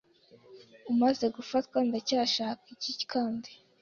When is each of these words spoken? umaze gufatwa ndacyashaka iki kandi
umaze 0.91 1.25
gufatwa 1.35 1.77
ndacyashaka 1.87 2.63
iki 2.73 2.91
kandi 3.11 3.49